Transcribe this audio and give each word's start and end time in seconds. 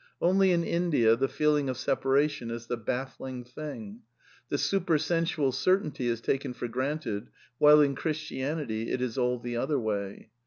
Only 0.19 0.49
in 0.51 0.63
India 0.63 1.15
the 1.15 1.27
feeling 1.27 1.69
of 1.69 1.77
separation 1.77 2.49
is 2.49 2.65
the 2.65 2.75
baffling 2.75 3.43
thing. 3.43 3.99
The 4.49 4.57
supersensual 4.57 5.51
cer 5.51 5.77
^/>\ 5.79 5.91
tainty 5.93 6.07
is 6.07 6.21
taken 6.21 6.53
for 6.53 6.67
granted, 6.67 7.27
while 7.59 7.81
in 7.81 7.93
Christianity 7.93 8.89
it 8.89 8.99
is 8.99 9.19
all 9.19 9.37
\ 9.39 9.39
the 9.39 9.57
other 9.57 9.77
way. 9.79 10.31